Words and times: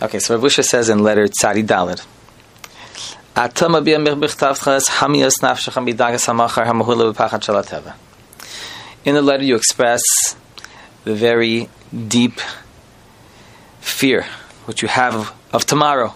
Okay, 0.00 0.20
so 0.20 0.36
Rav 0.36 0.44
Usha 0.44 0.64
says 0.64 0.88
in 0.88 1.02
letter 1.02 1.26
Tzadi 1.26 1.66
Dalid. 1.66 2.04
In 9.04 9.14
the 9.14 9.22
letter, 9.22 9.42
you 9.42 9.56
express 9.56 10.02
the 11.04 11.14
very 11.14 11.68
deep 12.06 12.40
fear 13.80 14.24
which 14.66 14.82
you 14.82 14.88
have 14.88 15.34
of, 15.52 15.66
tomorrow. 15.66 16.14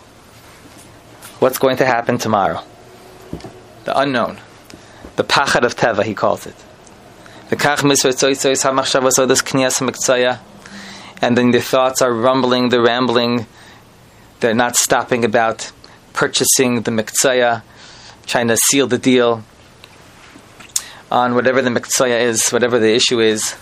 What's 1.40 1.58
going 1.58 1.76
to 1.78 1.86
happen 1.86 2.18
tomorrow? 2.18 2.62
The 3.84 3.98
unknown. 3.98 4.38
The 5.16 5.24
pachad 5.24 5.64
of 5.64 5.74
teva, 5.74 6.04
he 6.04 6.14
calls 6.14 6.46
it. 6.46 6.54
The 7.50 7.56
and 11.22 11.38
then 11.38 11.50
the 11.52 11.60
thoughts 11.60 12.02
are 12.02 12.12
rumbling, 12.12 12.68
they're 12.68 12.82
rambling, 12.82 13.46
they're 14.42 14.54
not 14.54 14.76
stopping 14.76 15.24
about 15.24 15.72
purchasing 16.12 16.82
the 16.82 16.90
miktsaya, 16.90 17.62
trying 18.26 18.48
to 18.48 18.56
seal 18.56 18.86
the 18.86 18.98
deal 18.98 19.42
on 21.10 21.34
whatever 21.34 21.62
the 21.62 21.70
miktsaya 21.70 22.20
is, 22.20 22.50
whatever 22.50 22.78
the 22.78 22.92
issue 22.92 23.20
is, 23.20 23.56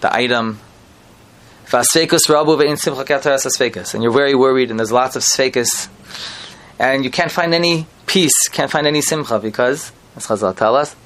the 0.00 0.14
item. 0.14 0.60
And 3.94 4.02
you're 4.02 4.12
very 4.12 4.34
worried, 4.34 4.70
and 4.70 4.78
there's 4.78 4.92
lots 4.92 5.16
of 5.16 5.22
sfekas, 5.22 5.88
and 6.78 7.04
you 7.04 7.10
can't 7.10 7.30
find 7.30 7.54
any 7.54 7.86
peace, 8.06 8.48
can't 8.50 8.70
find 8.70 8.86
any 8.86 9.00
simcha 9.00 9.38
because, 9.38 9.92
as 10.16 10.26
Chazal 10.26 10.56
tell 10.56 10.74
us, 10.74 10.96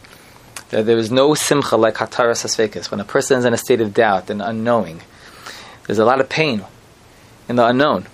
there 0.71 0.97
is 0.97 1.11
no 1.11 1.35
simcha 1.35 1.77
like 1.77 1.97
hataras 1.97 2.45
asfekas. 2.45 2.91
When 2.91 3.01
a 3.01 3.05
person 3.05 3.39
is 3.39 3.45
in 3.45 3.53
a 3.53 3.59
state 3.59 3.83
of 3.83 3.93
doubt 3.93 4.31
and 4.31 4.41
unknowing, 4.41 5.03
there's 5.87 5.99
a 5.99 6.05
lot 6.05 6.21
of 6.21 6.31
pain 6.31 6.65
in 7.49 7.57
the 7.57 7.67
unknown. 7.67 8.07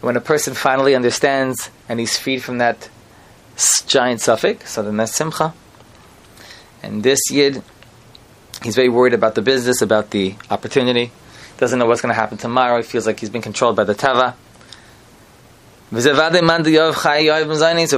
When 0.00 0.16
a 0.16 0.20
person 0.20 0.54
finally 0.54 0.94
understands 0.94 1.70
and 1.88 2.00
he's 2.00 2.18
freed 2.18 2.42
from 2.42 2.58
that 2.58 2.88
giant 3.86 4.20
suffix, 4.20 4.72
so 4.72 4.82
then 4.82 4.96
that's 4.96 5.14
simcha. 5.14 5.52
And 6.82 7.02
this 7.02 7.20
yid, 7.30 7.62
he's 8.62 8.74
very 8.74 8.88
worried 8.88 9.12
about 9.12 9.34
the 9.34 9.42
business, 9.42 9.82
about 9.82 10.10
the 10.10 10.36
opportunity. 10.50 11.12
Doesn't 11.58 11.78
know 11.78 11.84
what's 11.84 12.00
going 12.00 12.14
to 12.14 12.18
happen 12.18 12.38
tomorrow. 12.38 12.78
He 12.78 12.82
feels 12.82 13.06
like 13.06 13.20
he's 13.20 13.28
been 13.28 13.42
controlled 13.42 13.76
by 13.76 13.84
the 13.84 13.94
tava. 13.94 14.34
So 15.92 15.98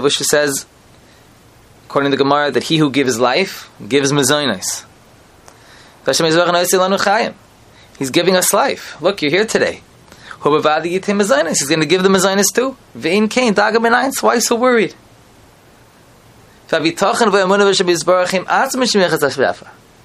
Vishu 0.01 0.25
says, 0.25 0.67
according 1.87 2.11
to 2.11 2.17
the 2.17 2.25
Gemara, 2.25 2.51
that 2.51 2.65
he 2.65 2.79
who 2.79 2.91
gives 2.91 3.21
life 3.21 3.71
gives 3.87 4.11
mezoinis. 4.11 4.85
He's 7.99 8.11
giving 8.11 8.35
us 8.35 8.53
life. 8.53 9.01
Look, 9.01 9.23
you're 9.23 9.31
here 9.31 9.47
today. 9.47 9.83
He's 10.43 11.69
going 11.69 11.81
to 11.81 11.87
give 11.87 12.03
the 12.03 12.09
mezoinis 12.09 12.53
too. 12.53 12.77
Vein 12.95 13.29
Kain, 13.29 13.55
Dagaminainz, 13.55 14.23
why 14.23 14.39
so 14.41 14.57
worried? 14.57 14.95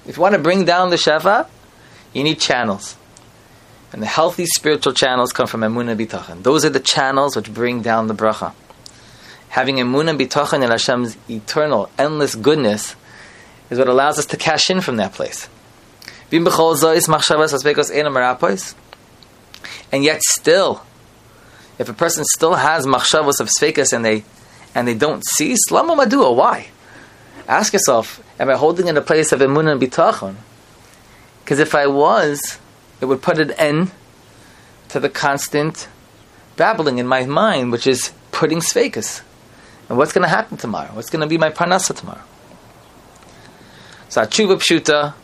If 0.06 0.16
you 0.16 0.22
want 0.22 0.34
to 0.34 0.38
bring 0.38 0.64
down 0.64 0.90
the 0.90 0.96
Shefa, 0.96 1.48
you 2.12 2.22
need 2.22 2.38
channels. 2.38 2.96
And 3.92 4.02
the 4.02 4.06
healthy 4.06 4.46
spiritual 4.46 4.92
channels 4.92 5.32
come 5.32 5.46
from 5.46 5.62
Emunah 5.62 5.96
Bitachon. 5.96 6.42
Those 6.42 6.64
are 6.64 6.70
the 6.70 6.80
channels 6.80 7.34
which 7.36 7.52
bring 7.52 7.80
down 7.80 8.06
the 8.06 8.14
bracha. 8.14 8.52
Having 9.48 9.76
Emunah 9.76 10.18
Bitachon 10.18 10.62
in 10.62 10.70
Hashem's 10.70 11.16
eternal, 11.28 11.88
endless 11.98 12.34
goodness 12.34 12.96
is 13.70 13.78
what 13.78 13.88
allows 13.88 14.18
us 14.18 14.26
to 14.26 14.36
cash 14.36 14.70
in 14.70 14.82
from 14.82 14.96
that 14.96 15.14
place. 15.14 15.48
And 19.92 20.04
yet 20.04 20.22
still, 20.22 20.82
if 21.78 21.88
a 21.88 21.92
person 21.92 22.24
still 22.24 22.54
has 22.54 22.86
machshavos 22.86 23.40
of 23.40 23.48
svekas 23.48 23.92
and 23.92 24.04
they 24.04 24.24
and 24.74 24.86
they 24.86 24.94
don't 24.94 25.24
cease, 25.24 25.70
lama 25.70 25.96
madua, 25.96 26.34
why? 26.34 26.68
Ask 27.46 27.72
yourself, 27.72 28.22
am 28.38 28.50
I 28.50 28.56
holding 28.56 28.88
in 28.88 28.96
a 28.96 29.00
place 29.00 29.32
of 29.32 29.40
emunah 29.40 29.72
and 29.72 29.80
bitachon? 29.80 30.36
Because 31.42 31.58
if 31.58 31.74
I 31.74 31.86
was, 31.86 32.58
it 33.00 33.06
would 33.06 33.22
put 33.22 33.38
an 33.38 33.52
end 33.52 33.90
to 34.90 35.00
the 35.00 35.08
constant 35.08 35.88
babbling 36.56 36.98
in 36.98 37.06
my 37.06 37.24
mind, 37.24 37.72
which 37.72 37.86
is 37.86 38.12
putting 38.32 38.58
svekas. 38.58 39.22
And 39.88 39.96
what's 39.96 40.12
going 40.12 40.22
to 40.22 40.28
happen 40.28 40.58
tomorrow? 40.58 40.90
What's 40.92 41.08
going 41.08 41.22
to 41.22 41.26
be 41.26 41.38
my 41.38 41.50
parnasa 41.50 41.96
tomorrow? 41.96 42.22
So, 44.10 44.22
achuva 44.22 44.58
pshuta, 44.58 45.14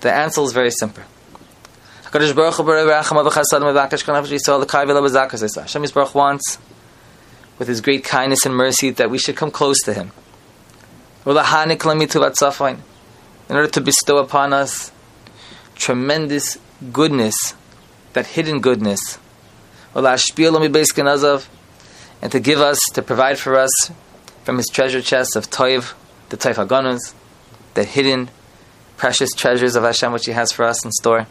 the 0.00 0.12
answer 0.12 0.40
is 0.42 0.52
very 0.52 0.70
simple. 0.70 1.02
Hashem 2.12 2.36
Yisbarach 5.82 6.14
wants, 6.14 6.58
with 7.58 7.68
His 7.68 7.80
great 7.80 8.04
kindness 8.04 8.46
and 8.46 8.54
mercy, 8.54 8.90
that 8.90 9.10
we 9.10 9.18
should 9.18 9.34
come 9.36 9.50
close 9.50 9.80
to 9.82 9.92
Him. 9.92 10.12
In 11.24 11.36
order 13.56 13.68
to 13.68 13.80
bestow 13.80 14.18
upon 14.18 14.52
us 14.52 14.92
tremendous 15.74 16.58
goodness, 16.92 17.54
that 18.12 18.26
hidden 18.26 18.60
goodness, 18.60 19.18
and 19.92 20.06
to 22.32 22.40
give 22.40 22.60
us, 22.60 22.80
to 22.94 23.02
provide 23.02 23.38
for 23.38 23.58
us 23.58 23.90
from 24.44 24.58
His 24.58 24.68
treasure 24.68 25.02
chest 25.02 25.34
of 25.34 25.50
Toiv, 25.50 25.94
the 26.28 26.36
Toiv 26.36 26.66
Haganus, 26.66 27.14
the 27.74 27.82
hidden 27.84 28.30
precious 28.96 29.32
treasures 29.32 29.74
of 29.74 29.82
Hashem 29.82 30.12
which 30.12 30.26
He 30.26 30.32
has 30.32 30.52
for 30.52 30.64
us 30.64 30.84
in 30.84 30.92
store. 30.92 31.26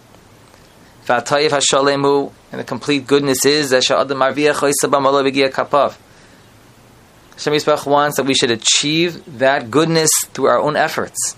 V'atayiv 1.06 1.52
hashalemu, 1.52 2.32
and 2.52 2.60
the 2.60 2.64
complete 2.64 3.06
goodness 3.06 3.46
is 3.46 3.72
b'gia 3.72 5.52
kapav. 5.52 5.96
Hashem 7.34 7.54
Yisbarach 7.54 7.86
wants 7.86 8.18
that 8.18 8.26
we 8.26 8.34
should 8.34 8.50
achieve 8.50 9.38
that 9.38 9.70
goodness 9.70 10.10
through 10.34 10.48
our 10.48 10.58
own 10.58 10.76
efforts. 10.76 11.36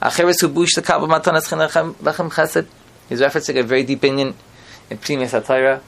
Acheres 0.00 0.40
hu 0.40 0.48
bush 0.48 0.74
the 0.74 0.80
kabel 0.80 1.06
matanas 1.06 1.52
lechem 1.52 2.32
chesed. 2.32 2.66
He's 3.10 3.20
referencing 3.20 3.58
a 3.58 3.62
very 3.62 3.82
deep 3.82 3.98
opinion 3.98 4.34
in 4.88 4.96
Pnimi 4.96 5.28
Satira, 5.28 5.80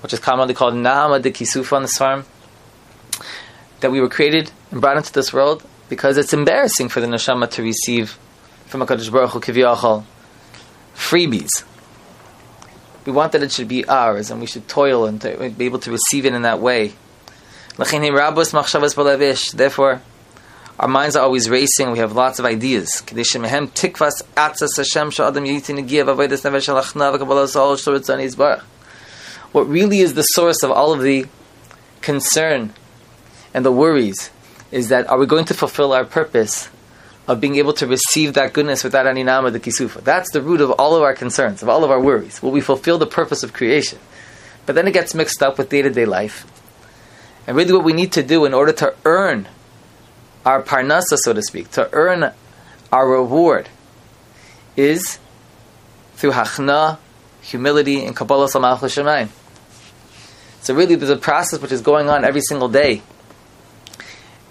which 0.00 0.12
is 0.12 0.20
commonly 0.20 0.54
called 0.54 0.74
Nahama 0.74 1.20
de 1.20 1.32
Kisufa 1.32 1.72
on 1.72 1.82
the 1.82 1.88
farm. 1.88 2.24
That 3.80 3.90
we 3.90 4.00
were 4.00 4.08
created 4.08 4.52
and 4.70 4.80
brought 4.80 4.96
into 4.96 5.12
this 5.12 5.32
world 5.32 5.66
because 5.88 6.18
it's 6.18 6.32
embarrassing 6.32 6.88
for 6.88 7.00
the 7.00 7.08
neshama 7.08 7.50
to 7.50 7.62
receive 7.62 8.16
from 8.66 8.80
a 8.82 8.86
Baruch 8.86 9.30
Hu 9.30 9.40
kiviyachol 9.40 10.04
freebies 10.94 11.64
we 13.04 13.12
want 13.12 13.32
that 13.32 13.42
it 13.42 13.52
should 13.52 13.68
be 13.68 13.86
ours, 13.86 14.30
and 14.30 14.40
we 14.40 14.46
should 14.46 14.68
toil 14.68 15.06
and 15.06 15.20
to 15.22 15.50
be 15.50 15.64
able 15.64 15.80
to 15.80 15.90
receive 15.90 16.26
it 16.26 16.34
in 16.34 16.42
that 16.42 16.60
way. 16.60 16.92
Therefore, 19.54 20.02
our 20.78 20.88
minds 20.88 21.16
are 21.16 21.22
always 21.22 21.48
racing. 21.48 21.90
We 21.90 21.98
have 21.98 22.12
lots 22.12 22.38
of 22.38 22.44
ideas. 22.44 23.02
What 29.52 29.68
really 29.68 29.98
is 29.98 30.14
the 30.14 30.22
source 30.22 30.62
of 30.62 30.70
all 30.70 30.92
of 30.92 31.02
the 31.02 31.26
concern 32.00 32.72
and 33.54 33.64
the 33.64 33.72
worries 33.72 34.30
is 34.70 34.88
that 34.88 35.08
are 35.08 35.18
we 35.18 35.26
going 35.26 35.44
to 35.46 35.54
fulfill 35.54 35.92
our 35.92 36.04
purpose 36.04 36.68
of 37.28 37.40
being 37.40 37.56
able 37.56 37.72
to 37.74 37.86
receive 37.86 38.34
that 38.34 38.52
goodness 38.52 38.82
without 38.82 39.06
any 39.06 39.22
nama 39.22 39.50
the 39.50 39.60
kisufa. 39.60 40.02
That's 40.02 40.30
the 40.32 40.42
root 40.42 40.60
of 40.60 40.72
all 40.72 40.96
of 40.96 41.02
our 41.02 41.14
concerns, 41.14 41.62
of 41.62 41.68
all 41.68 41.84
of 41.84 41.90
our 41.90 42.00
worries. 42.00 42.42
Will 42.42 42.50
we 42.50 42.60
fulfill 42.60 42.98
the 42.98 43.06
purpose 43.06 43.42
of 43.42 43.52
creation? 43.52 43.98
But 44.66 44.74
then 44.74 44.88
it 44.88 44.92
gets 44.92 45.14
mixed 45.14 45.42
up 45.42 45.58
with 45.58 45.68
day 45.68 45.82
to 45.82 45.90
day 45.90 46.04
life. 46.04 46.46
And 47.46 47.56
really, 47.56 47.72
what 47.72 47.84
we 47.84 47.92
need 47.92 48.12
to 48.12 48.22
do 48.22 48.44
in 48.44 48.54
order 48.54 48.72
to 48.72 48.94
earn 49.04 49.48
our 50.44 50.62
parnasa, 50.62 51.16
so 51.16 51.32
to 51.32 51.42
speak, 51.42 51.70
to 51.72 51.88
earn 51.92 52.32
our 52.92 53.08
reward, 53.08 53.68
is 54.76 55.18
through 56.14 56.32
hachna, 56.32 56.98
humility, 57.40 58.04
and 58.04 58.14
kabbalah 58.14 58.44
l'shemayim. 58.44 59.28
So 60.60 60.74
really, 60.74 60.94
there's 60.94 61.10
a 61.10 61.16
process 61.16 61.60
which 61.60 61.72
is 61.72 61.80
going 61.80 62.08
on 62.08 62.24
every 62.24 62.40
single 62.40 62.68
day 62.68 63.02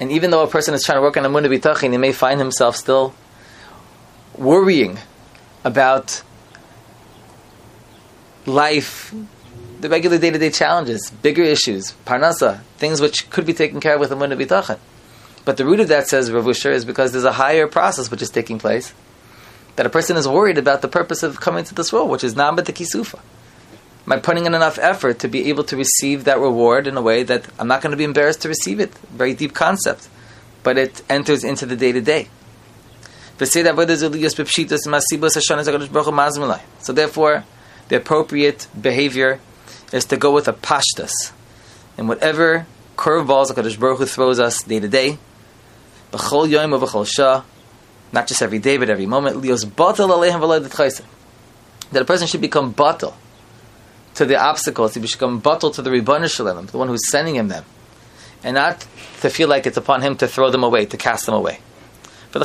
and 0.02 0.12
even 0.12 0.32
though 0.32 0.42
a 0.42 0.48
person 0.48 0.74
is 0.74 0.84
trying 0.84 0.98
to 0.98 1.02
work 1.04 1.16
on 1.16 1.24
emunah 1.24 1.46
bitachon, 1.46 1.92
he 1.92 1.98
may 2.00 2.12
find 2.12 2.40
himself 2.40 2.76
still 2.76 3.14
worrying 4.36 4.98
about 5.64 6.24
life, 8.48 9.14
the 9.80 9.90
regular 9.90 10.18
day 10.18 10.32
to 10.32 10.40
day 10.40 10.50
challenges, 10.50 11.12
bigger 11.12 11.44
issues, 11.44 11.94
parnasa, 12.04 12.62
things 12.78 13.00
which 13.00 13.30
could 13.30 13.46
be 13.46 13.54
taken 13.54 13.80
care 13.80 13.94
of 13.94 14.00
with 14.00 14.10
emunah 14.10 14.44
bitachon. 14.44 14.80
But 15.46 15.58
the 15.58 15.66
root 15.66 15.80
of 15.80 15.88
that, 15.90 16.08
says 16.08 16.32
Rav 16.32 16.48
Usher, 16.48 16.72
is 16.72 16.84
because 16.84 17.12
there's 17.12 17.24
a 17.24 17.34
higher 17.34 17.68
process 17.68 18.10
which 18.10 18.24
is 18.24 18.32
taking 18.32 18.58
place. 18.58 18.96
That 19.76 19.86
a 19.86 19.90
person 19.90 20.18
is 20.18 20.28
worried 20.28 20.58
about 20.58 20.82
the 20.82 20.88
purpose 20.88 21.22
of 21.22 21.40
coming 21.40 21.64
to 21.66 21.76
this 21.76 21.94
world, 21.94 22.10
which 22.10 22.24
is 22.24 22.34
namba 22.34 22.62
kisufa 22.62 23.20
am 24.06 24.14
I 24.14 24.18
putting 24.18 24.46
in 24.46 24.54
enough 24.54 24.78
effort 24.80 25.20
to 25.20 25.28
be 25.28 25.50
able 25.50 25.64
to 25.66 25.78
receive 25.78 26.24
that 26.26 26.40
reward 26.40 26.88
in 26.88 26.98
a 26.98 27.02
way 27.02 27.24
that 27.24 27.46
I'm 27.60 27.68
not 27.68 27.82
going 27.82 27.92
to 27.92 27.98
be 27.98 28.04
embarrassed 28.04 28.42
to 28.42 28.48
receive 28.48 28.80
it? 28.80 28.94
Very 29.10 29.34
deep 29.34 29.54
concept, 29.54 30.08
but 30.64 30.78
it 30.78 31.02
enters 31.10 31.44
into 31.44 31.66
the 31.66 31.76
day 31.76 31.92
to 31.92 32.02
day. 32.02 32.30
So 33.38 33.64
therefore, 36.94 37.44
the 37.88 37.98
appropriate 37.98 38.68
behavior 38.80 39.40
is 39.92 40.06
to 40.06 40.18
go 40.18 40.32
with 40.32 40.48
a 40.48 40.54
pashtas. 40.54 41.32
And 41.98 42.08
whatever 42.08 42.68
curveballs 42.96 43.52
HaKadosh 43.52 43.80
Baruch 43.80 43.98
Hu 44.00 44.06
throws 44.06 44.40
us 44.40 44.64
day 44.64 44.80
to 44.80 44.88
day, 44.88 45.18
shah, 47.06 47.44
not 48.12 48.28
just 48.28 48.42
every 48.42 48.60
day, 48.60 48.78
but 48.78 48.90
every 48.90 49.06
moment, 49.06 49.42
that 49.42 51.02
a 51.94 52.06
person 52.06 52.28
should 52.28 52.42
become 52.42 52.74
batal 52.74 53.14
to 54.16 54.26
the 54.26 54.36
obstacles, 54.36 54.94
he 54.94 55.00
become 55.00 55.42
batal 55.42 55.74
to 55.76 55.82
the 55.82 56.28
Shalom, 56.28 56.66
the 56.66 56.78
one 56.78 56.88
who's 56.88 57.10
sending 57.10 57.36
him 57.36 57.48
them, 57.48 57.66
and 58.44 58.56
not 58.56 58.86
to 59.22 59.30
feel 59.30 59.48
like 59.48 59.66
it's 59.66 59.78
upon 59.78 60.02
him 60.02 60.16
to 60.18 60.28
throw 60.28 60.50
them 60.50 60.64
away, 60.64 60.86
to 60.86 60.98
cast 60.98 61.26
them 61.26 61.36
away. 61.36 61.60
So 62.34 62.40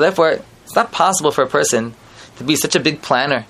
therefore, 0.00 0.30
it's 0.64 0.74
not 0.74 0.92
possible 0.92 1.30
for 1.30 1.42
a 1.42 1.46
person 1.46 1.94
to 2.36 2.44
be 2.44 2.56
such 2.56 2.74
a 2.74 2.80
big 2.80 3.02
planner, 3.02 3.46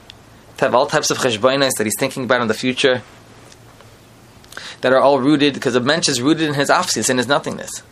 to 0.57 0.65
have 0.65 0.75
all 0.75 0.87
types 0.87 1.11
of 1.11 1.19
cheshbonis 1.19 1.73
that 1.79 1.85
he's 1.85 1.99
thinking 1.99 2.25
about 2.25 2.41
in 2.43 2.49
the 2.49 2.55
future, 2.55 3.03
that 4.81 4.93
are 4.93 5.01
all 5.01 5.21
rooted, 5.21 5.55
because 5.55 5.75
a 5.75 5.81
mensch 5.81 6.09
is 6.09 6.21
rooted 6.21 6.49
in 6.49 6.55
his 6.55 6.71
afsis, 6.71 7.09
in 7.09 7.19
his 7.19 7.29
nothingness. 7.29 7.83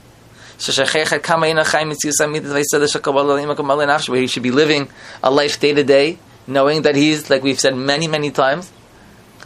Where 4.09 4.21
he 4.21 4.27
should 4.27 4.43
be 4.43 4.51
living 4.51 4.89
a 5.23 5.31
life 5.31 5.61
day 5.61 5.73
to 5.75 5.85
day, 5.85 6.19
knowing 6.47 6.83
that 6.83 6.97
he's, 6.97 7.31
like 7.31 7.43
we've 7.43 7.61
said 7.61 7.77
many, 7.77 8.07
many 8.07 8.31
times, 8.31 8.73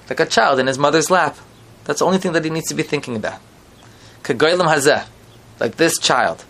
like 0.08 0.20
a 0.20 0.26
child 0.26 0.58
in 0.58 0.66
his 0.66 0.78
mother's 0.78 1.10
lap. 1.10 1.36
That's 1.84 2.00
the 2.00 2.06
only 2.06 2.18
thing 2.18 2.32
that 2.32 2.44
he 2.44 2.50
needs 2.50 2.68
to 2.68 2.74
be 2.74 2.82
thinking 2.82 3.16
about. 3.16 3.40
like 5.58 5.76
this 5.76 5.98
child, 5.98 6.44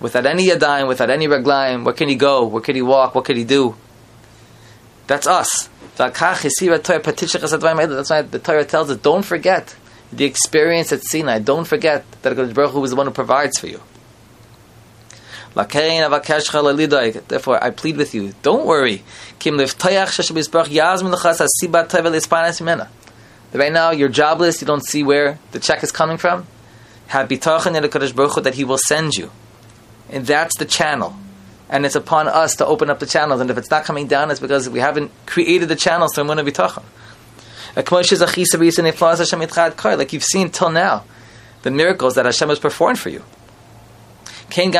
without 0.00 0.26
any 0.26 0.48
yadayim, 0.48 0.88
without 0.88 1.10
any 1.10 1.28
raglayim, 1.28 1.84
where 1.84 1.94
can 1.94 2.08
he 2.08 2.16
go? 2.16 2.46
Where 2.46 2.62
can 2.62 2.74
he 2.74 2.82
walk? 2.82 3.14
What 3.14 3.24
can 3.24 3.36
he 3.36 3.44
do? 3.44 3.76
That's 5.06 5.26
us. 5.26 5.68
That's 5.96 6.24
why 8.10 8.22
the 8.22 8.40
Torah 8.42 8.64
tells 8.64 8.90
us, 8.90 8.96
don't 8.96 9.22
forget 9.24 9.76
the 10.16 10.24
experience 10.24 10.92
at 10.92 11.02
Sinai. 11.04 11.38
Don't 11.38 11.66
forget 11.66 12.04
that 12.22 12.36
God 12.36 12.54
Baruch 12.54 12.72
Hu 12.72 12.84
is 12.84 12.90
the 12.90 12.96
one 12.96 13.06
who 13.06 13.12
provides 13.12 13.58
for 13.58 13.66
you. 13.66 13.80
Therefore, 17.28 17.62
I 17.62 17.70
plead 17.70 17.96
with 17.96 18.14
you, 18.14 18.34
don't 18.42 18.66
worry. 18.66 19.04
Right 23.52 23.72
now, 23.72 23.90
you're 23.92 24.08
jobless, 24.08 24.60
you 24.60 24.66
don't 24.66 24.84
see 24.84 25.04
where 25.04 25.38
the 25.52 25.60
check 25.60 25.84
is 25.84 25.92
coming 25.92 26.16
from. 26.16 26.46
Have 27.08 27.28
Baruch 27.28 27.62
Hu 27.62 28.40
that 28.40 28.54
He 28.54 28.64
will 28.64 28.78
send 28.78 29.14
you. 29.14 29.30
And 30.10 30.26
that's 30.26 30.58
the 30.58 30.64
channel. 30.64 31.14
And 31.68 31.86
it's 31.86 31.94
upon 31.94 32.26
us 32.28 32.56
to 32.56 32.66
open 32.66 32.90
up 32.90 32.98
the 32.98 33.06
channels. 33.06 33.40
And 33.40 33.48
if 33.50 33.56
it's 33.56 33.70
not 33.70 33.84
coming 33.84 34.08
down, 34.08 34.30
it's 34.30 34.40
because 34.40 34.68
we 34.68 34.80
haven't 34.80 35.12
created 35.26 35.68
the 35.68 35.76
channels 35.76 36.12
to 36.14 36.22
Emunah 36.22 36.46
Bitachon. 36.46 36.82
Like 37.76 37.90
you've 40.12 40.24
seen 40.24 40.50
till 40.50 40.70
now, 40.70 41.04
the 41.62 41.70
miracles 41.70 42.14
that 42.14 42.24
Hashem 42.24 42.48
has 42.48 42.58
performed 42.58 42.98
for 42.98 43.08
you. 43.08 43.22
You'll 44.50 44.76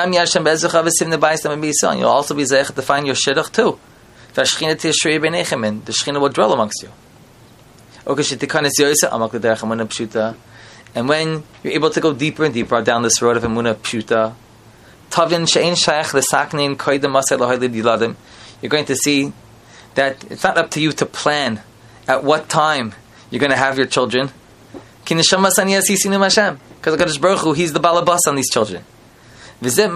also 2.09 2.35
be 2.35 2.45
zeichet 2.45 2.75
to 2.75 2.83
find 2.83 3.07
your 3.07 3.17
shidduch 3.17 3.51
too. 3.53 3.79
The 4.35 4.43
Shechina 4.43 6.21
will 6.21 6.29
dwell 6.29 6.53
amongst 6.53 6.83
you. 6.83 6.91
And 10.95 11.09
when 11.09 11.43
you're 11.63 11.73
able 11.73 11.91
to 11.91 12.01
go 12.01 12.13
deeper 12.13 12.45
and 12.45 12.55
deeper 12.55 12.83
down 12.83 13.03
this 13.03 13.21
road 13.23 13.37
of 13.37 13.43
Emunah 13.43 13.75
Pshuta, 13.77 14.35
you're 18.61 18.71
going 18.71 18.85
to 18.85 18.97
see 18.97 19.33
that 19.95 20.25
it's 20.31 20.43
not 20.43 20.59
up 20.59 20.71
to 20.71 20.81
you 20.81 20.93
to 20.93 21.07
plan 21.07 21.61
at 22.07 22.25
what 22.25 22.49
time 22.49 22.95
you're 23.31 23.41
going 23.41 23.51
to 23.51 23.57
have 23.57 23.77
your 23.77 23.87
children. 23.87 24.31
Because 25.05 25.27
Kadosh 25.27 27.21
Baruch 27.21 27.41
Hu, 27.41 27.53
He's 27.53 27.73
the 27.73 27.81
balabas 27.81 28.21
on 28.27 28.37
these 28.37 28.51
children. 28.51 28.85
Visit. 29.61 29.91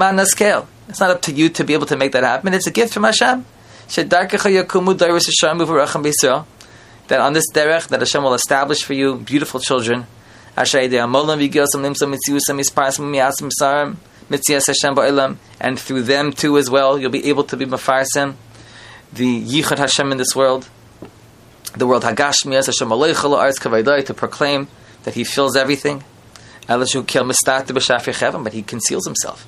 It's 0.88 1.00
not 1.00 1.10
up 1.10 1.22
to 1.22 1.32
you 1.32 1.48
to 1.50 1.64
be 1.64 1.74
able 1.74 1.86
to 1.86 1.96
make 1.96 2.12
that 2.12 2.24
happen. 2.24 2.54
It's 2.54 2.66
a 2.66 2.70
gift 2.70 2.94
from 2.94 3.04
Hashem. 3.04 3.44
That 3.96 4.22
on 7.20 7.32
this 7.32 7.50
derech 7.52 7.88
that 7.88 8.00
Hashem 8.00 8.22
will 8.22 8.34
establish 8.34 8.82
for 8.82 8.92
you 8.92 9.16
beautiful 9.16 9.60
children. 9.60 10.06
And 10.56 10.66
through 15.78 16.02
them 16.02 16.32
too 16.32 16.58
as 16.58 16.70
well, 16.70 16.98
you'll 16.98 17.10
be 17.10 17.26
able 17.26 17.44
to 17.44 17.56
be 17.56 17.64
mafarsim 17.64 18.34
the 19.12 19.42
yichud 19.42 19.78
Hashem 19.78 20.12
in 20.12 20.18
this 20.18 20.36
world 20.36 20.68
the 21.78 21.86
world 21.86 22.02
Hagashmias 22.02 22.66
Hashem 22.66 22.88
Arz 22.88 24.04
to 24.06 24.14
proclaim 24.14 24.68
that 25.04 25.14
He 25.14 25.24
fills 25.24 25.56
everything. 25.56 26.04
Elishu 26.68 27.06
Kil 27.06 27.24
Mistat 27.24 28.42
but 28.44 28.52
He 28.52 28.62
conceals 28.62 29.06
Himself. 29.06 29.46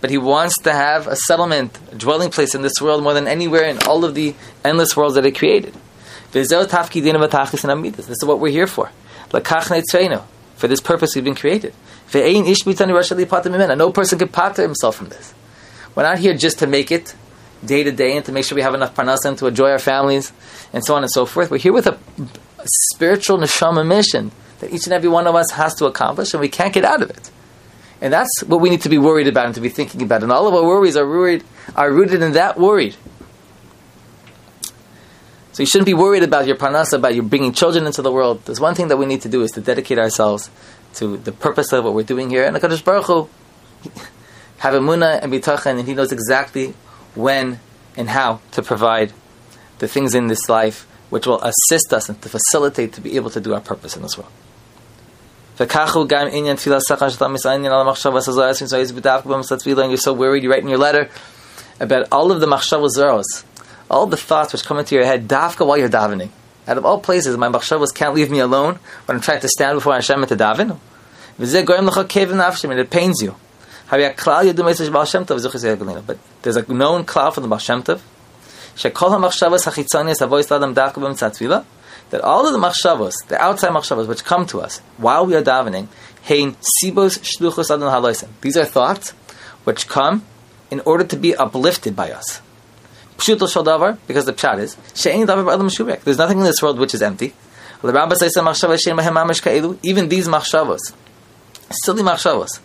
But 0.00 0.10
He 0.10 0.18
wants 0.18 0.58
to 0.62 0.72
have 0.72 1.06
a 1.06 1.16
settlement, 1.16 1.78
a 1.90 1.94
dwelling 1.96 2.30
place 2.30 2.54
in 2.54 2.62
this 2.62 2.80
world 2.80 3.02
more 3.02 3.14
than 3.14 3.26
anywhere 3.26 3.64
in 3.64 3.78
all 3.86 4.04
of 4.04 4.14
the 4.14 4.34
endless 4.64 4.96
worlds 4.96 5.14
that 5.16 5.24
He 5.24 5.32
created. 5.32 5.74
This 6.32 6.52
is 6.52 8.24
what 8.24 8.38
we're 8.38 8.52
here 8.52 8.68
for. 8.68 8.90
For 9.30 10.68
this 10.68 10.80
purpose 10.80 11.14
we've 11.14 11.24
been 11.24 11.34
created. 11.34 11.74
No 12.12 13.90
person 13.92 14.18
can 14.18 14.28
pater 14.28 14.62
himself 14.62 14.96
from 14.96 15.08
this. 15.08 15.34
We're 15.94 16.02
not 16.04 16.18
here 16.18 16.34
just 16.34 16.58
to 16.60 16.66
make 16.66 16.92
it 16.92 17.14
day 17.64 17.82
to 17.82 17.92
day 17.92 18.16
and 18.16 18.24
to 18.26 18.32
make 18.32 18.44
sure 18.44 18.56
we 18.56 18.62
have 18.62 18.74
enough 18.74 18.94
parnasim 18.94 19.36
to 19.38 19.46
enjoy 19.46 19.70
our 19.70 19.78
families 19.78 20.32
and 20.72 20.84
so 20.84 20.94
on 20.94 21.02
and 21.02 21.10
so 21.10 21.26
forth. 21.26 21.50
We're 21.50 21.58
here 21.58 21.72
with 21.72 21.86
a, 21.86 21.98
spiritual 22.64 23.38
neshama 23.38 23.86
mission 23.86 24.30
that 24.58 24.72
each 24.72 24.84
and 24.84 24.92
every 24.92 25.08
one 25.08 25.26
of 25.26 25.34
us 25.34 25.50
has 25.52 25.74
to 25.76 25.86
accomplish, 25.86 26.34
and 26.34 26.40
we 26.40 26.48
can't 26.48 26.74
get 26.74 26.84
out 26.84 27.00
of 27.00 27.10
it. 27.10 27.30
And 28.02 28.12
that's 28.12 28.42
what 28.42 28.60
we 28.60 28.70
need 28.70 28.82
to 28.82 28.88
be 28.88 28.98
worried 28.98 29.28
about 29.28 29.46
and 29.46 29.54
to 29.54 29.60
be 29.60 29.68
thinking 29.68 30.02
about. 30.02 30.22
And 30.22 30.32
all 30.32 30.46
of 30.46 30.54
our 30.54 30.62
worries 30.62 30.96
are 30.96 31.06
worried 31.06 31.44
are 31.76 31.92
rooted 31.92 32.22
in 32.22 32.32
that 32.32 32.58
worried. 32.58 32.96
So 35.52 35.62
you 35.62 35.66
shouldn't 35.66 35.86
be 35.86 35.94
worried 35.94 36.22
about 36.22 36.46
your 36.46 36.56
parnasa, 36.56 36.94
about 36.94 37.14
you 37.14 37.22
bringing 37.22 37.52
children 37.52 37.86
into 37.86 38.02
the 38.02 38.12
world. 38.12 38.42
There's 38.44 38.60
one 38.60 38.74
thing 38.74 38.88
that 38.88 38.96
we 38.96 39.06
need 39.06 39.22
to 39.22 39.28
do 39.28 39.42
is 39.42 39.50
to 39.52 39.60
dedicate 39.60 39.98
ourselves 39.98 40.50
to 40.94 41.16
the 41.16 41.32
purpose 41.32 41.72
of 41.72 41.84
what 41.84 41.94
we're 41.94 42.02
doing 42.02 42.30
here. 42.30 42.44
And 42.44 42.56
the 42.56 42.60
Kadosh 42.60 42.84
Baruch 42.84 43.06
Hu, 43.06 43.28
have 44.58 44.74
emunah 44.74 45.22
and 45.22 45.32
bitachon, 45.32 45.78
and 45.78 45.86
He 45.86 45.94
knows 45.94 46.12
exactly 46.12 46.74
when 47.14 47.60
and 47.96 48.08
how 48.08 48.40
to 48.52 48.62
provide 48.62 49.12
the 49.78 49.88
things 49.88 50.14
in 50.14 50.28
this 50.28 50.48
life 50.48 50.86
which 51.10 51.26
will 51.26 51.40
assist 51.42 51.92
us 51.92 52.08
and 52.08 52.20
to 52.22 52.28
facilitate 52.28 52.92
to 52.94 53.00
be 53.00 53.16
able 53.16 53.30
to 53.30 53.40
do 53.40 53.52
our 53.54 53.60
purpose 53.60 53.96
in 53.96 54.02
this 54.02 54.16
world. 54.16 54.30
You're 55.58 55.68
so 59.98 60.12
worried, 60.12 60.42
you 60.42 60.50
write 60.50 60.62
in 60.62 60.68
your 60.68 60.78
letter 60.78 61.10
about 61.78 62.08
all 62.10 62.32
of 62.32 62.40
the 62.40 62.46
machshavos 62.46 62.90
zeros, 62.90 63.44
all 63.90 64.06
the 64.06 64.16
thoughts 64.16 64.52
which 64.52 64.64
come 64.64 64.78
into 64.78 64.94
your 64.94 65.04
head, 65.04 65.28
dafka 65.28 65.66
while 65.66 65.76
you're 65.76 65.88
davening. 65.88 66.30
Out 66.66 66.78
of 66.78 66.86
all 66.86 67.00
places, 67.00 67.36
my 67.36 67.48
machshavos 67.48 67.92
can't 67.94 68.14
leave 68.14 68.30
me 68.30 68.38
alone 68.38 68.78
when 69.04 69.16
I'm 69.16 69.22
trying 69.22 69.40
to 69.40 69.48
stand 69.48 69.76
before 69.76 69.94
Hashem 69.94 70.20
and 70.20 70.28
to 70.28 70.36
daven. 70.36 70.78
And 71.38 72.80
it 72.80 72.90
pains 72.90 73.20
you. 73.20 73.34
But 76.06 76.18
there's 76.42 76.56
a 76.56 76.72
known 76.72 77.04
cloud 77.04 77.34
from 77.34 77.48
the 77.48 77.56
Tov. 77.56 78.00
That 82.10 82.20
all 82.22 82.46
of 82.46 82.52
the 82.52 82.58
machshavos, 82.58 83.12
the 83.28 83.40
outside 83.40 83.70
machshavos, 83.70 84.08
which 84.08 84.24
come 84.24 84.46
to 84.46 84.60
us 84.60 84.78
while 84.96 85.26
we 85.26 85.34
are 85.36 85.42
davening, 85.42 85.88
hein 86.22 86.56
sibos 86.82 87.18
shluchos 87.20 87.70
adon. 87.70 88.30
These 88.40 88.56
are 88.56 88.64
thoughts 88.64 89.10
which 89.64 89.86
come 89.86 90.24
in 90.70 90.80
order 90.80 91.04
to 91.04 91.16
be 91.16 91.36
uplifted 91.36 91.94
by 91.94 92.10
us. 92.10 92.40
Because 93.16 93.52
the 93.52 94.32
pshat 94.32 94.58
is 94.60 94.76
davar 94.76 95.44
shubek. 95.68 96.02
There's 96.02 96.18
nothing 96.18 96.38
in 96.38 96.44
this 96.44 96.62
world 96.62 96.78
which 96.78 96.94
is 96.94 97.02
empty. 97.02 97.34
Even 97.82 98.08
these 100.08 100.28
machshavos, 100.28 100.80
silly 101.70 102.02
machshavos, 102.02 102.60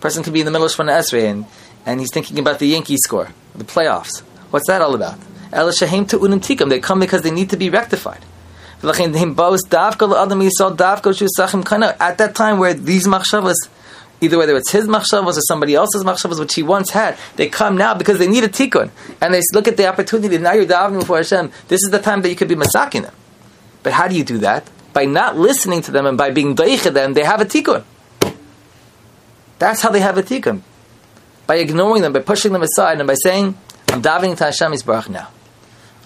person 0.00 0.22
could 0.22 0.32
be 0.32 0.40
in 0.40 0.46
the 0.46 0.50
middle 0.50 0.66
of 0.66 0.72
Shemona 0.72 0.98
Esrei 0.98 1.30
and, 1.30 1.44
and 1.86 2.00
he's 2.00 2.12
thinking 2.12 2.38
about 2.38 2.58
the 2.58 2.66
Yankee 2.66 2.96
score, 2.96 3.30
the 3.54 3.64
playoffs. 3.64 4.20
What's 4.50 4.66
that 4.66 4.82
all 4.82 4.94
about? 4.94 5.18
They 5.50 6.80
come 6.80 7.00
because 7.00 7.22
they 7.22 7.30
need 7.30 7.50
to 7.50 7.56
be 7.56 7.70
rectified. 7.70 8.24
At 8.82 8.98
that 12.18 12.32
time 12.34 12.58
where 12.58 12.72
these 12.72 13.06
machshavas, 13.06 13.56
either 14.20 14.38
whether 14.38 14.56
it's 14.56 14.70
his 14.70 14.86
machshavas 14.86 15.36
or 15.36 15.40
somebody 15.42 15.74
else's 15.74 16.04
machshavas, 16.04 16.38
which 16.38 16.54
he 16.54 16.62
once 16.62 16.90
had, 16.90 17.18
they 17.36 17.48
come 17.48 17.76
now 17.76 17.94
because 17.94 18.18
they 18.18 18.28
need 18.28 18.44
a 18.44 18.48
tikkun. 18.48 18.90
And 19.20 19.34
they 19.34 19.42
look 19.52 19.68
at 19.68 19.76
the 19.76 19.86
opportunity, 19.86 20.38
now 20.38 20.52
you're 20.52 20.66
davening 20.66 21.00
before 21.00 21.16
Hashem, 21.18 21.50
this 21.68 21.82
is 21.82 21.90
the 21.90 21.98
time 21.98 22.22
that 22.22 22.28
you 22.28 22.36
could 22.36 22.48
be 22.48 22.54
masaking 22.54 23.02
them. 23.02 23.14
But 23.82 23.92
how 23.92 24.08
do 24.08 24.16
you 24.16 24.24
do 24.24 24.38
that? 24.38 24.68
By 24.92 25.04
not 25.04 25.36
listening 25.36 25.82
to 25.82 25.90
them 25.90 26.06
and 26.06 26.16
by 26.16 26.30
being 26.30 26.54
doich 26.56 26.92
them, 26.92 27.14
they 27.14 27.24
have 27.24 27.40
a 27.40 27.44
tikkun. 27.44 27.84
That's 29.58 29.82
how 29.82 29.90
they 29.90 30.00
have 30.00 30.16
a 30.16 30.22
tikkun. 30.22 30.62
By 31.50 31.56
ignoring 31.56 32.02
them, 32.02 32.12
by 32.12 32.20
pushing 32.20 32.52
them 32.52 32.62
aside, 32.62 33.00
and 33.00 33.08
by 33.08 33.14
saying, 33.14 33.56
I'm 33.88 34.00
davening 34.00 34.36
to 34.36 34.44
Hashem 34.44 34.70
Yisbarach 34.70 35.08
now. 35.08 35.30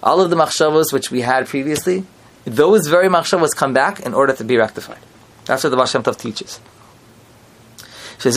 All 0.03 0.23
of 0.23 0.31
the 0.31 0.37
machshavos 0.37 0.91
which 0.91 1.11
we 1.11 1.21
had 1.21 1.47
previously, 1.47 2.07
those 2.47 2.87
very 2.87 3.09
machshavos 3.09 3.55
come 3.55 3.75
back 3.75 4.01
in 4.01 4.15
order 4.15 4.33
to 4.33 4.43
be 4.43 4.57
rectified. 4.57 5.01
That's 5.45 5.63
what 5.63 5.69
the 5.69 5.77
Baal 5.77 5.85
Shem 5.85 6.03
Tov 6.03 6.17
teaches. 6.17 6.61
Because 8.17 8.37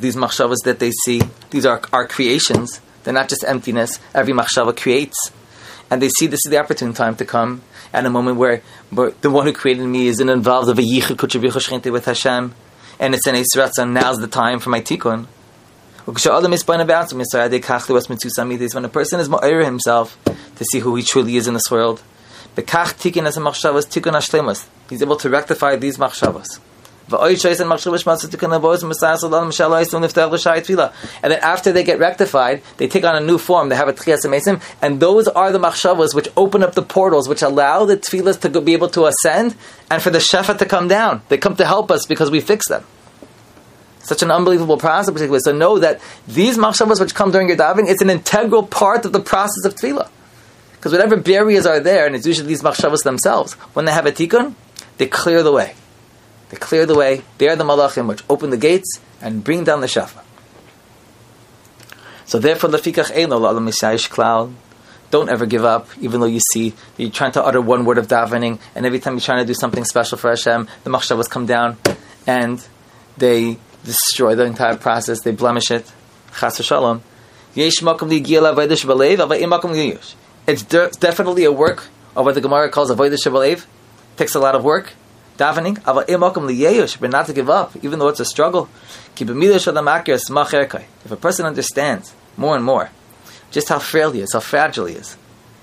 these 0.00 0.16
machshavas 0.16 0.58
that 0.64 0.78
they 0.78 0.90
see, 0.90 1.22
these 1.48 1.64
are 1.64 1.80
our 1.90 2.06
creations. 2.06 2.82
They're 3.04 3.14
not 3.14 3.30
just 3.30 3.44
emptiness. 3.44 3.98
Every 4.14 4.34
machshava 4.34 4.76
creates. 4.76 5.16
And 5.90 6.02
they 6.02 6.10
see 6.10 6.26
this 6.26 6.40
is 6.44 6.50
the 6.50 6.58
opportune 6.58 6.92
time 6.92 7.16
to 7.16 7.24
come 7.24 7.62
at 7.94 8.04
a 8.04 8.10
moment 8.10 8.36
where, 8.36 8.60
where 8.90 9.12
the 9.22 9.30
one 9.30 9.46
who 9.46 9.54
created 9.54 9.86
me 9.86 10.06
is 10.06 10.20
involved 10.20 10.68
of 10.68 10.78
a 10.78 10.82
yichud 10.82 11.90
with 11.90 12.04
Hashem. 12.04 12.54
And 13.02 13.16
it's 13.16 13.26
an 13.26 13.34
Eisratzan, 13.34 13.90
now's 13.90 14.20
the 14.20 14.28
time 14.28 14.60
for 14.60 14.70
my 14.70 14.80
tikkun. 14.80 15.26
When 16.04 16.16
a 18.84 18.88
person 18.88 19.18
is 19.18 19.28
ma'ir 19.28 19.64
himself 19.64 20.16
to 20.24 20.64
see 20.70 20.78
who 20.78 20.94
he 20.94 21.02
truly 21.02 21.34
is 21.34 21.48
in 21.48 21.54
this 21.54 21.68
world, 21.68 22.00
he's 22.54 22.72
able 25.02 25.16
to 25.16 25.30
rectify 25.30 25.74
these 25.74 25.98
machshavas. 25.98 26.60
And 27.10 27.32
then 31.32 31.40
after 31.40 31.72
they 31.72 31.84
get 31.84 31.98
rectified, 31.98 32.62
they 32.76 32.88
take 32.88 33.04
on 33.04 33.16
a 33.16 33.20
new 33.20 33.38
form. 33.38 33.68
They 33.68 33.76
have 33.76 33.88
a 33.88 33.92
tchias 33.92 34.24
amesim, 34.24 34.62
and 34.80 35.00
those 35.00 35.28
are 35.28 35.52
the 35.52 35.58
machshavas 35.58 36.14
which 36.14 36.28
open 36.36 36.62
up 36.62 36.74
the 36.74 36.82
portals, 36.82 37.28
which 37.28 37.42
allow 37.42 37.84
the 37.84 37.96
tefillas 37.96 38.40
to 38.40 38.60
be 38.60 38.72
able 38.72 38.88
to 38.90 39.06
ascend, 39.06 39.56
and 39.90 40.02
for 40.02 40.10
the 40.10 40.18
shefa 40.18 40.56
to 40.58 40.66
come 40.66 40.88
down. 40.88 41.22
They 41.28 41.38
come 41.38 41.56
to 41.56 41.66
help 41.66 41.90
us 41.90 42.06
because 42.06 42.30
we 42.30 42.40
fix 42.40 42.68
them. 42.68 42.84
Such 44.04 44.22
an 44.22 44.30
unbelievable 44.30 44.78
process. 44.78 45.12
particularly. 45.12 45.40
So 45.40 45.52
know 45.52 45.78
that 45.78 46.00
these 46.26 46.58
machshavas 46.58 47.00
which 47.00 47.14
come 47.14 47.30
during 47.30 47.48
your 47.48 47.56
davening, 47.56 47.88
it's 47.88 48.02
an 48.02 48.10
integral 48.10 48.64
part 48.64 49.04
of 49.04 49.12
the 49.12 49.20
process 49.20 49.64
of 49.64 49.74
tefillah. 49.74 50.08
Because 50.72 50.92
whatever 50.92 51.16
barriers 51.16 51.66
are 51.66 51.78
there, 51.78 52.06
and 52.06 52.16
it's 52.16 52.26
usually 52.26 52.48
these 52.48 52.62
machshavas 52.62 53.04
themselves, 53.04 53.52
when 53.74 53.84
they 53.84 53.92
have 53.92 54.06
a 54.06 54.12
tikkun, 54.12 54.54
they 54.98 55.06
clear 55.06 55.42
the 55.42 55.52
way. 55.52 55.74
They 56.52 56.58
clear 56.58 56.84
the 56.84 56.94
way. 56.94 57.22
They 57.38 57.48
are 57.48 57.56
the 57.56 57.64
malachim 57.64 58.06
which 58.06 58.22
open 58.28 58.50
the 58.50 58.58
gates 58.58 59.00
and 59.22 59.42
bring 59.42 59.64
down 59.64 59.80
the 59.80 59.86
shafa. 59.86 60.22
So 62.26 62.38
therefore, 62.38 62.68
lefikach 62.68 63.10
eino 63.10 63.40
la'alam 63.40 63.68
misayish 63.68 64.10
cloud. 64.10 64.54
Don't 65.10 65.30
ever 65.30 65.46
give 65.46 65.64
up, 65.64 65.88
even 66.00 66.20
though 66.20 66.26
you 66.26 66.40
see 66.52 66.74
you're 66.98 67.10
trying 67.10 67.32
to 67.32 67.42
utter 67.42 67.60
one 67.60 67.86
word 67.86 67.96
of 67.96 68.06
davening, 68.06 68.60
and 68.74 68.84
every 68.84 68.98
time 68.98 69.14
you're 69.14 69.22
trying 69.22 69.40
to 69.40 69.46
do 69.46 69.54
something 69.54 69.84
special 69.84 70.18
for 70.18 70.28
Hashem, 70.28 70.68
the 70.84 70.90
machshavas 70.90 71.28
come 71.28 71.46
down 71.46 71.78
and 72.26 72.64
they 73.16 73.56
destroy 73.84 74.34
the 74.34 74.44
entire 74.44 74.76
process. 74.76 75.22
They 75.22 75.32
blemish 75.32 75.70
it. 75.70 75.90
Chas 76.38 76.58
v'shalom. 76.58 77.00
It's 77.54 77.80
de- 80.62 80.90
definitely 81.00 81.44
a 81.44 81.52
work 81.52 81.84
of 82.14 82.24
what 82.24 82.34
the 82.34 82.40
Gemara 82.40 82.70
calls 82.70 82.90
avodah 82.90 83.18
shabalev. 83.22 83.66
Takes 84.16 84.34
a 84.34 84.40
lot 84.40 84.54
of 84.54 84.64
work, 84.64 84.94
davening. 85.42 87.00
but 87.00 87.10
not 87.10 87.26
to 87.26 87.32
give 87.32 87.50
up, 87.50 87.72
even 87.82 87.98
though 87.98 88.08
it's 88.08 88.20
a 88.20 88.24
struggle. 88.24 88.68
If 89.18 89.28
a 91.10 91.16
person 91.16 91.46
understands 91.46 92.14
more 92.36 92.56
and 92.56 92.64
more 92.64 92.90
just 93.50 93.68
how 93.68 93.78
frail 93.78 94.12
he 94.12 94.20
is, 94.20 94.32
how 94.32 94.40
fragile 94.40 94.86
he 94.86 94.94
is, 94.94 95.16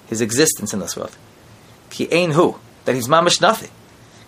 his 0.08 0.22
existence 0.22 0.74
in 0.74 0.80
this 0.80 0.96
world, 0.96 1.18
ki 1.90 2.08
ein 2.12 2.32
hu, 2.32 2.56
that 2.86 2.96
he's 2.96 3.08
mamish 3.08 3.42
nothing. 3.42 3.72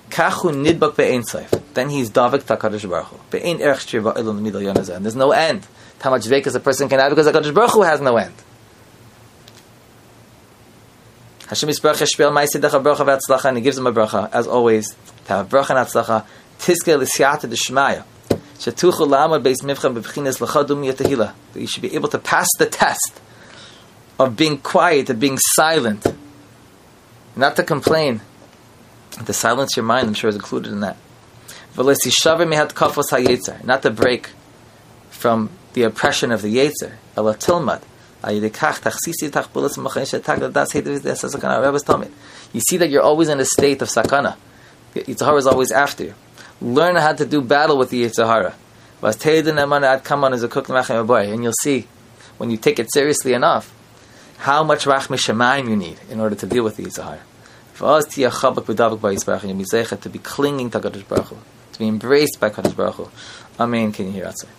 Kachu 0.10 0.52
nidbak 0.52 0.98
be'ein 0.98 1.22
seif. 1.22 1.62
Then 1.74 1.90
he's 1.90 2.10
davik 2.10 2.42
takadish 2.42 2.90
baruch 2.90 3.08
hu. 3.08 3.18
Be'ein 3.30 3.62
erech 3.62 3.88
shir 3.88 4.02
ba'ilun 4.02 4.42
midal 4.42 5.04
there's 5.04 5.16
no 5.16 5.32
end 5.32 5.68
how 6.02 6.10
much 6.10 6.24
vekas 6.24 6.56
a 6.56 6.60
person 6.60 6.90
can 6.90 7.00
have 7.00 7.12
because 7.12 7.28
HaKadosh 7.28 7.54
Baruch 7.54 7.72
Hu 7.72 7.82
has 7.84 8.02
no 8.02 8.18
end. 8.18 8.34
Hashem 11.48 11.70
Yisbarach 11.70 12.02
Yashpil 12.02 12.32
Ma'asidach 12.32 12.72
HaBracha 12.72 13.06
V'atzlacha 13.06 13.46
and 13.46 13.58
he 13.58 13.64
gives 13.64 13.78
him 13.78 13.86
a 13.86 13.94
bracha, 13.94 14.30
as 14.32 14.48
always, 14.48 14.96
to 15.26 15.34
have 15.34 15.50
bracha 15.50 15.72
and 15.72 15.88
atzlacha, 15.88 16.26
tiske 16.60 16.98
l'siyata 16.98 17.50
d'shmaya. 17.50 18.04
Shetuchu 18.58 19.08
la'amad 19.08 19.44
beis 19.44 19.62
mivchan 19.64 19.96
b'bchinas 19.96 20.40
l'chadum 20.40 20.86
yatahila. 20.86 21.34
That 21.54 21.60
you 21.60 21.68
should 21.68 21.82
be 21.82 21.96
able 21.96 22.10
to 22.10 22.20
pass 22.20 22.48
the 22.58 22.66
test 22.66 23.20
of 24.20 24.38
being 24.38 24.60
quiet, 24.60 25.10
of 25.10 25.20
being 25.20 25.38
silent, 25.38 26.06
not 27.36 27.56
to 27.56 27.64
complain, 27.64 28.22
to 29.26 29.34
silence 29.34 29.76
your 29.76 29.86
mind, 29.86 30.08
I'm 30.08 30.14
sure 30.14 30.30
is 30.30 30.36
included 30.36 30.72
in 30.72 30.80
that. 30.82 30.98
Not 31.76 31.88
to 33.82 33.90
break 33.90 34.30
from 35.10 35.50
the 35.74 35.84
oppression 35.84 36.32
of 36.32 36.42
the 36.42 36.56
Yetzer. 36.56 36.94
You 42.54 42.62
see 42.62 42.78
that 42.78 42.90
you're 42.90 43.02
always 43.02 43.30
in 43.30 43.40
a 43.40 43.46
state 43.46 43.82
of 43.82 43.88
sakana. 43.88 44.36
Yetzer 44.96 45.26
Hara 45.26 45.38
is 45.38 45.48
always 45.48 45.72
after 45.72 46.04
you. 46.06 46.14
Learn 46.62 46.96
how 46.96 47.14
to 47.14 47.26
do 47.26 47.42
battle 47.42 47.78
with 47.78 47.90
the 47.90 48.04
Yetzer 48.06 48.26
Hara. 48.26 48.56
And 51.34 51.44
you'll 51.44 51.54
see, 51.64 51.88
when 52.38 52.52
you 52.52 52.58
take 52.58 52.78
it 52.80 52.94
seriously 52.94 53.34
enough, 53.34 53.74
how 54.38 54.64
much 54.64 54.86
rachmi 54.86 55.18
shemaim 55.18 55.70
you 55.70 55.76
need 55.76 56.00
in 56.10 56.20
order 56.20 56.36
to 56.36 56.46
deal 56.46 56.64
with 56.64 56.78
the 56.78 56.84
Yetzer 56.84 57.04
Hara 57.04 57.20
to 59.98 60.10
be 60.10 60.20
clinging 60.20 60.70
to 60.70 60.80
Kadosh 60.80 61.08
Baruch 61.08 61.28
Hu, 61.28 61.38
to 61.74 61.80
be 61.80 61.88
embraced 61.88 62.40
by 62.40 62.50
Kadosh 62.52 62.76
Baruch 62.76 62.96
Hu. 62.96 63.10
Amen. 63.60 63.92
Can 63.92 64.06
you 64.08 64.12
hear 64.12 64.26
outside? 64.26 64.50